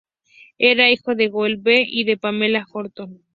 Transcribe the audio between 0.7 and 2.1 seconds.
hijo de Joel B. y